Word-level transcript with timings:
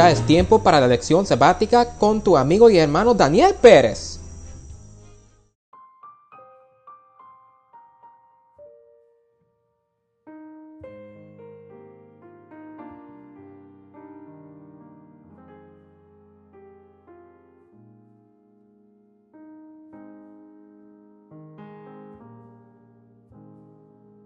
Ya 0.00 0.10
es 0.10 0.24
tiempo 0.24 0.62
para 0.62 0.80
la 0.80 0.88
lección 0.88 1.26
sabática 1.26 1.98
con 1.98 2.22
tu 2.22 2.38
amigo 2.38 2.70
y 2.70 2.78
hermano 2.78 3.12
Daniel 3.12 3.54
Pérez. 3.60 4.18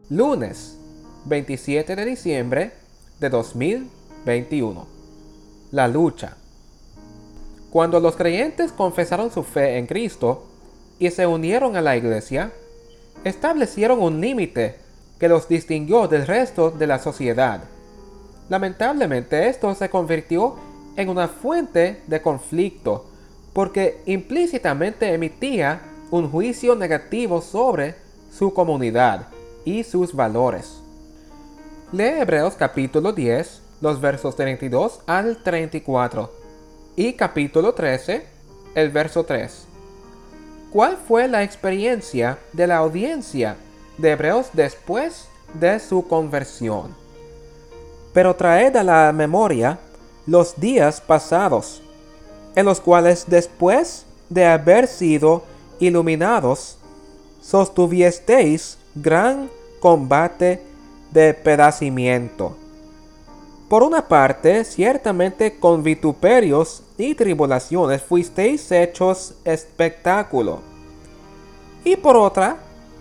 Lunes 0.08 0.78
27 1.24 1.96
de 1.96 2.04
diciembre 2.04 2.74
de 3.18 3.28
2021. 3.28 4.93
La 5.74 5.88
lucha. 5.88 6.36
Cuando 7.72 7.98
los 7.98 8.14
creyentes 8.14 8.70
confesaron 8.70 9.32
su 9.32 9.42
fe 9.42 9.76
en 9.76 9.88
Cristo 9.88 10.44
y 11.00 11.10
se 11.10 11.26
unieron 11.26 11.74
a 11.74 11.80
la 11.80 11.96
iglesia, 11.96 12.52
establecieron 13.24 14.00
un 14.00 14.20
límite 14.20 14.76
que 15.18 15.28
los 15.28 15.48
distinguió 15.48 16.06
del 16.06 16.28
resto 16.28 16.70
de 16.70 16.86
la 16.86 17.00
sociedad. 17.00 17.64
Lamentablemente 18.48 19.48
esto 19.48 19.74
se 19.74 19.90
convirtió 19.90 20.54
en 20.94 21.08
una 21.08 21.26
fuente 21.26 22.02
de 22.06 22.22
conflicto 22.22 23.06
porque 23.52 24.00
implícitamente 24.06 25.12
emitía 25.12 25.80
un 26.12 26.30
juicio 26.30 26.76
negativo 26.76 27.42
sobre 27.42 27.96
su 28.32 28.54
comunidad 28.54 29.26
y 29.64 29.82
sus 29.82 30.14
valores. 30.14 30.80
Lee 31.90 32.20
Hebreos 32.20 32.54
capítulo 32.54 33.12
10, 33.12 33.63
los 33.84 34.00
versos 34.00 34.34
32 34.34 35.00
al 35.06 35.42
34 35.42 36.32
y 36.96 37.12
capítulo 37.12 37.74
13, 37.74 38.24
el 38.74 38.88
verso 38.88 39.24
3. 39.24 39.66
¿Cuál 40.72 40.96
fue 40.96 41.28
la 41.28 41.42
experiencia 41.42 42.38
de 42.54 42.66
la 42.66 42.78
audiencia 42.78 43.56
de 43.98 44.12
Hebreos 44.12 44.46
después 44.54 45.28
de 45.52 45.78
su 45.80 46.08
conversión? 46.08 46.96
Pero 48.14 48.34
traed 48.34 48.74
a 48.74 48.82
la 48.82 49.12
memoria 49.12 49.78
los 50.26 50.58
días 50.58 51.02
pasados, 51.02 51.82
en 52.56 52.64
los 52.64 52.80
cuales 52.80 53.26
después 53.26 54.06
de 54.30 54.46
haber 54.46 54.86
sido 54.86 55.42
iluminados, 55.78 56.78
sostuviesteis 57.42 58.78
gran 58.94 59.50
combate 59.78 60.62
de 61.12 61.34
pedacimiento. 61.34 62.63
Por 63.68 63.82
una 63.82 64.06
parte, 64.08 64.64
ciertamente 64.64 65.58
con 65.58 65.82
vituperios 65.82 66.82
y 66.98 67.14
tribulaciones 67.14 68.02
fuisteis 68.02 68.70
hechos 68.70 69.34
espectáculo. 69.44 70.60
Y 71.84 71.96
por 71.96 72.16
otra, 72.16 72.58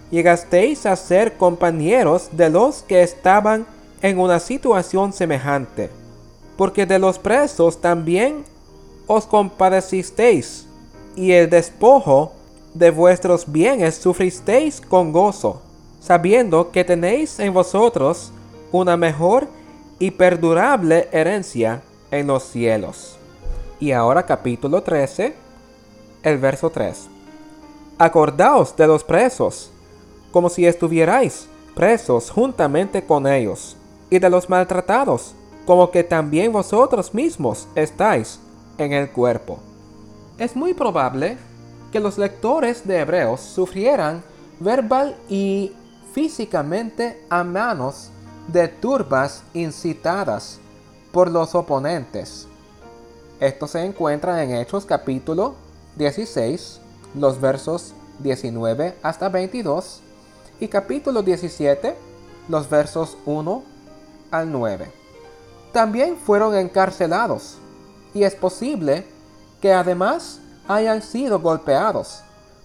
llegasteis 0.10 0.86
a 0.86 0.96
ser 0.96 1.38
compañeros 1.38 2.30
de 2.32 2.50
los 2.50 2.82
que 2.84 3.04
estaban 3.04 3.66
en 4.02 4.20
una 4.20 4.40
situación 4.40 5.14
semejante, 5.14 5.90
porque 6.58 6.86
de 6.86 7.00
los 7.00 7.20
presos 7.20 7.80
también 7.82 8.44
os 9.08 9.26
compadecisteis, 9.26 10.68
y 11.16 11.32
el 11.32 11.50
despojo 11.50 12.34
de 12.74 12.90
vuestros 12.90 13.52
bienes 13.52 13.96
sufristeis 13.96 14.82
con 14.82 15.12
gozo 15.12 15.62
sabiendo 16.04 16.70
que 16.72 16.84
tenéis 16.84 17.40
en 17.40 17.54
vosotros 17.54 18.32
una 18.74 18.98
mejor 18.98 19.48
y 20.04 20.12
perdurable 20.12 21.08
herencia 21.14 21.82
en 22.12 22.28
los 22.28 22.44
cielos. 22.44 23.16
Y 23.80 23.94
ahora 23.94 24.26
capítulo 24.26 24.84
13, 24.84 25.34
el 26.24 26.38
verso 26.40 26.70
3. 26.70 27.08
Acordaos 27.98 28.76
de 28.76 28.86
los 28.86 29.02
presos, 29.06 29.72
como 30.34 30.50
si 30.50 30.66
estuvierais 30.66 31.48
presos 31.74 32.30
juntamente 32.32 33.06
con 33.06 33.26
ellos, 33.28 33.78
y 34.10 34.20
de 34.20 34.30
los 34.30 34.50
maltratados, 34.50 35.36
como 35.66 35.90
que 35.90 36.04
también 36.04 36.52
vosotros 36.52 37.14
mismos 37.14 37.70
estáis 37.74 38.42
en 38.78 38.92
el 38.92 39.10
cuerpo. 39.10 39.60
Es 40.38 40.54
muy 40.54 40.74
probable 40.74 41.38
que 41.94 42.02
los 42.02 42.18
lectores 42.18 42.86
de 42.86 43.00
Hebreos 43.00 43.40
sufrieran 43.40 44.22
verbal 44.60 45.16
y 45.30 45.72
físicamente 46.12 47.26
a 47.30 47.46
manos 47.46 48.10
de 48.48 48.68
turbas 48.68 49.44
incitadas 49.54 50.60
por 51.12 51.30
los 51.30 51.56
oponentes. 51.56 52.48
Esto 53.40 53.68
se 53.68 53.84
encuentra 53.84 54.44
en 54.44 54.56
Hechos 54.56 54.86
capítulo 54.86 55.56
16, 55.96 56.80
los 57.16 57.40
versos 57.40 57.94
19 58.20 58.96
hasta 59.02 59.30
22 59.30 60.02
y 60.60 60.68
capítulo 60.68 61.24
17, 61.24 61.96
los 62.50 62.70
versos 62.70 63.18
1 63.26 63.64
al 64.32 64.52
9. 64.52 64.92
También 65.72 66.18
fueron 66.18 66.56
encarcelados 66.56 67.58
y 68.14 68.24
es 68.24 68.36
posible 68.36 69.06
que 69.62 69.74
además 69.74 70.40
hayan 70.68 71.02
sido 71.02 71.40
golpeados 71.40 72.22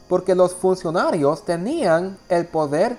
porque 0.09 0.35
los 0.35 0.55
funcionarios 0.55 1.45
tenían 1.45 2.19
el 2.29 2.47
poder 2.47 2.97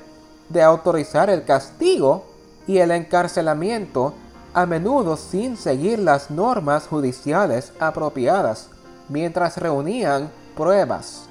de 0.49 0.61
autorizar 0.61 1.29
el 1.29 1.43
castigo 1.43 2.28
y 2.69 2.77
el 2.77 2.91
encarcelamiento 2.91 4.13
a 4.53 4.67
menudo 4.67 5.17
sin 5.17 5.57
seguir 5.57 5.97
las 5.97 6.29
normas 6.29 6.85
judiciales 6.85 7.73
apropiadas 7.79 8.69
mientras 9.07 9.57
reunían 9.57 10.29
pruebas. 10.55 11.23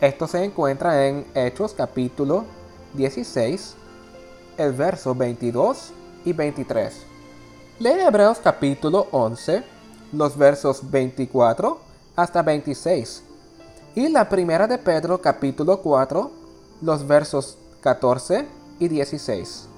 Esto 0.00 0.28
se 0.28 0.44
encuentra 0.44 1.08
en 1.08 1.26
Hechos 1.34 1.74
capítulo 1.76 2.44
16, 2.94 3.74
el 4.58 4.72
verso 4.72 5.12
22 5.12 5.90
y 6.24 6.32
23. 6.34 7.02
Lee 7.80 8.02
Hebreos 8.06 8.38
capítulo 8.38 9.08
11, 9.10 9.64
los 10.12 10.38
versos 10.38 10.88
24 10.88 11.80
hasta 12.14 12.42
26. 12.42 13.24
Y 13.96 14.08
la 14.08 14.28
primera 14.28 14.68
de 14.68 14.78
Pedro 14.78 15.20
capítulo 15.20 15.80
4, 15.82 16.30
los 16.80 17.04
versos 17.08 17.58
14 17.80 18.46
y 18.78 18.86
16. 18.86 19.69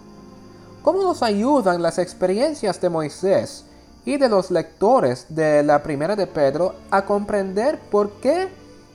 ¿Cómo 0.82 1.04
nos 1.04 1.22
ayudan 1.22 1.80
las 1.80 1.98
experiencias 1.98 2.80
de 2.80 2.90
Moisés 2.90 3.64
y 4.04 4.16
de 4.16 4.28
los 4.28 4.50
lectores 4.50 5.26
de 5.28 5.62
la 5.62 5.80
primera 5.80 6.16
de 6.16 6.26
Pedro 6.26 6.74
a 6.90 7.04
comprender 7.04 7.78
por 7.78 8.10
qué 8.14 8.48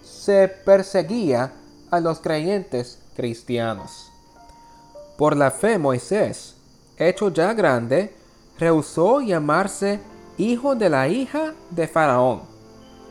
se 0.03 0.49
perseguía 0.49 1.53
a 1.89 2.01
los 2.01 2.19
creyentes 2.19 2.99
cristianos? 3.15 4.11
Por 5.17 5.37
la 5.37 5.49
fe 5.49 5.77
Moisés, 5.77 6.55
hecho 6.97 7.29
ya 7.29 7.53
grande, 7.53 8.13
rehusó 8.59 9.21
llamarse 9.21 10.01
hijo 10.37 10.75
de 10.75 10.89
la 10.89 11.07
hija 11.07 11.53
de 11.69 11.87
Faraón, 11.87 12.41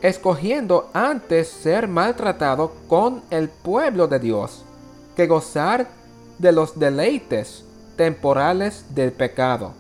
escogiendo 0.03 0.91
antes 0.93 1.49
ser 1.49 1.89
maltratado 1.89 2.73
con 2.89 3.23
el 3.31 3.49
pueblo 3.49 4.07
de 4.07 4.19
Dios 4.19 4.65
que 5.17 5.27
gozar 5.27 5.89
de 6.39 6.53
los 6.53 6.79
deleites 6.79 7.66
temporales 7.97 8.95
del 8.95 9.13
pecado, 9.13 9.73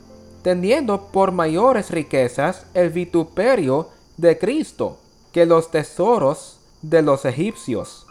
teniendo 0.42 1.06
por 1.06 1.32
mayores 1.32 1.90
riquezas 1.90 2.66
el 2.74 2.90
vituperio 2.90 3.88
de 4.16 4.38
Cristo 4.38 4.98
que 5.32 5.46
los 5.46 5.70
tesoros 5.70 6.58
de 6.82 7.02
los 7.02 7.24
egipcios, 7.24 8.06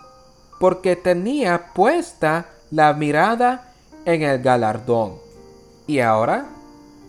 porque 0.59 0.95
tenía 0.95 1.73
puesta 1.73 2.49
la 2.71 2.93
mirada 2.93 3.73
en 4.05 4.21
el 4.21 4.41
galardón. 4.41 5.13
Y 5.87 5.99
ahora, 5.99 6.49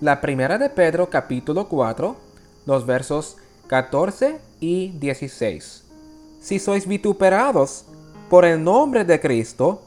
la 0.00 0.20
primera 0.20 0.58
de 0.58 0.70
Pedro 0.70 1.08
capítulo 1.08 1.68
4, 1.68 2.16
los 2.66 2.86
versos 2.86 3.36
14 3.68 4.38
y 4.60 4.90
16. 4.90 5.84
Si 6.40 6.58
sois 6.58 6.86
vituperados 6.86 7.84
por 8.28 8.44
el 8.44 8.62
nombre 8.62 9.04
de 9.04 9.20
Cristo, 9.20 9.82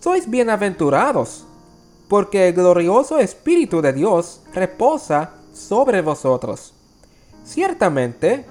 sois 0.00 0.28
bienaventurados, 0.28 1.44
porque 2.10 2.48
el 2.48 2.54
glorioso 2.54 3.20
Espíritu 3.20 3.80
de 3.80 3.92
Dios 3.92 4.40
reposa 4.52 5.30
sobre 5.54 6.02
vosotros. 6.02 6.74
Ciertamente, 7.44 8.44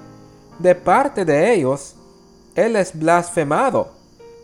de 0.59 0.75
parte 0.75 1.25
de 1.25 1.53
ellos, 1.53 1.95
Él 2.55 2.77
es 2.77 2.97
blasfemado, 2.97 3.89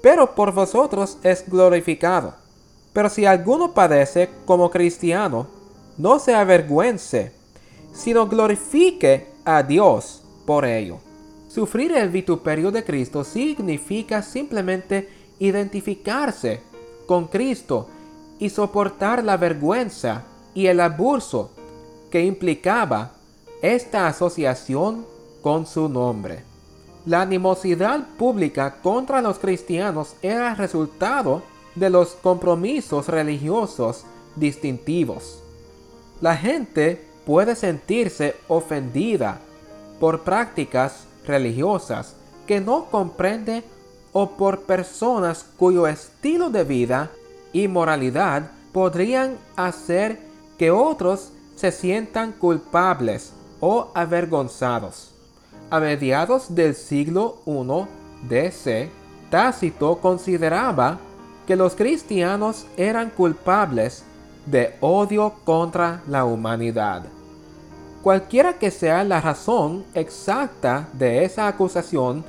pero 0.02 0.36
por 0.36 0.52
vosotros 0.52 1.18
es 1.24 1.50
glorificado. 1.50 2.34
Pero 2.92 3.08
si 3.08 3.26
alguno 3.26 3.74
padece 3.74 4.30
como 4.46 4.70
cristiano, 4.70 5.48
no 5.98 6.20
se 6.20 6.36
avergüence, 6.36 7.32
sino 7.94 8.28
glorifique 8.28 9.28
a 9.46 9.64
Dios 9.64 10.24
por 10.46 10.66
ello. 10.66 10.98
Sufrir 11.48 11.94
el 11.94 12.10
vituperio 12.10 12.70
de 12.70 12.84
Cristo 12.84 13.24
significa 13.24 14.22
simplemente 14.22 15.08
identificarse 15.40 16.60
con 17.08 17.28
Cristo 17.28 17.88
y 18.40 18.50
soportar 18.50 19.24
la 19.24 19.38
vergüenza 19.38 20.24
y 20.54 20.68
el 20.68 20.80
abuso 20.80 21.52
que 22.10 22.24
implicaba 22.24 23.12
esta 23.62 24.08
asociación 24.08 25.06
con 25.42 25.66
su 25.66 25.90
nombre. 25.90 26.44
La 27.06 27.22
animosidad 27.22 28.08
pública 28.18 28.78
contra 28.82 29.22
los 29.22 29.38
cristianos 29.38 30.16
era 30.22 30.56
resultado 30.56 31.44
de 31.76 31.90
los 31.90 32.10
compromisos 32.16 33.08
religiosos 33.08 34.04
distintivos. 34.36 35.40
La 36.22 36.36
gente 36.36 37.06
puede 37.26 37.56
sentirse 37.56 38.36
ofendida 38.48 39.40
por 40.00 40.22
prácticas 40.22 41.06
religiosas 41.26 42.16
que 42.48 42.62
no 42.62 42.86
comprende 42.86 43.64
o 44.14 44.32
por 44.32 44.62
personas 44.62 45.46
cuyo 45.58 45.88
estilo 45.88 46.50
de 46.50 46.64
vida 46.64 47.12
y 47.56 47.70
moralidad 47.70 48.52
podrían 48.74 49.38
hacer 49.56 50.20
que 50.58 50.72
otros 50.72 51.32
se 51.56 51.72
sientan 51.72 52.34
culpables 52.34 53.32
o 53.62 53.92
avergonzados. 53.96 55.14
A 55.70 55.80
mediados 55.80 56.54
del 56.54 56.76
siglo 56.76 57.38
I 57.46 58.28
DC, 58.28 58.90
Tácito 59.30 60.00
consideraba 60.02 61.00
que 61.48 61.56
los 61.56 61.76
cristianos 61.76 62.66
eran 62.76 63.10
culpables 63.10 64.04
de 64.46 64.76
odio 64.82 65.36
contra 65.46 66.02
la 66.10 66.26
humanidad. 66.26 67.04
Cualquiera 68.04 68.60
que 68.60 68.70
sea 68.70 69.02
la 69.06 69.22
razón 69.22 69.86
exacta 69.94 70.90
de 70.92 71.24
esa 71.24 71.48
acusación, 71.48 72.26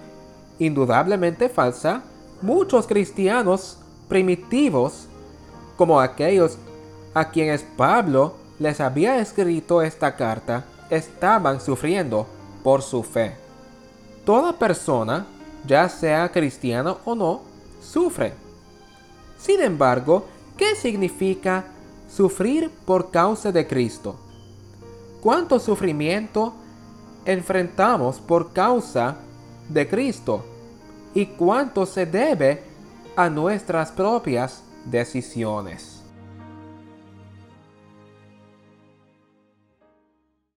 indudablemente 0.61 1.49
falsa, 1.49 2.05
muchos 2.43 2.87
cristianos 2.87 3.79
primitivos, 4.09 5.09
como 5.77 6.01
aquellos 6.01 6.59
a 7.15 7.31
quienes 7.31 7.63
Pablo 7.63 8.35
les 8.59 8.81
había 8.81 9.19
escrito 9.19 9.83
esta 9.83 10.17
carta, 10.17 10.65
estaban 10.91 11.61
sufriendo 11.61 12.27
por 12.63 12.83
su 12.83 13.03
fe. 13.03 13.37
Toda 14.25 14.53
persona, 14.53 15.27
ya 15.67 15.89
sea 15.89 16.31
cristiana 16.31 16.97
o 17.05 17.15
no, 17.15 17.43
sufre. 17.81 18.33
Sin 19.39 19.61
embargo, 19.61 20.27
¿qué 20.57 20.75
significa 20.75 21.65
sufrir 22.09 22.71
por 22.85 23.11
causa 23.11 23.53
de 23.53 23.67
Cristo? 23.67 24.17
¿Cuánto 25.21 25.59
sufrimiento 25.59 26.55
enfrentamos 27.25 28.19
por 28.19 28.53
causa 28.53 29.17
de 29.69 29.89
Cristo? 29.89 30.45
¿Y 31.15 31.27
cuánto 31.27 31.87
se 31.87 32.07
debe 32.07 32.63
a 33.17 33.29
nuestras 33.29 33.91
propias 33.91 34.63
decisiones? 34.91 35.96